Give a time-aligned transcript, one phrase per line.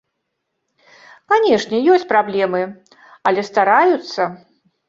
[1.33, 2.61] Канешне, ёсць праблемы,
[3.33, 4.21] але стараюцца.